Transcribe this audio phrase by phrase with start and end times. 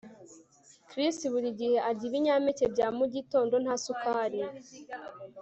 [0.89, 4.39] Chris buri gihe arya ibinyampeke bya mugitondo nta sukari